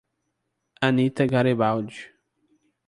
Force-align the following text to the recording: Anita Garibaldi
Anita 0.87 1.27
Garibaldi 1.27 1.99